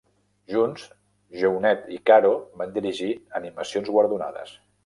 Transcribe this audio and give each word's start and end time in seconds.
Junts, 0.53 0.85
Jeunet 1.41 1.85
i 1.97 2.01
Caro 2.11 2.33
van 2.63 2.75
dirigir 2.79 3.13
animacions 3.41 3.97
guardonades. 3.99 4.61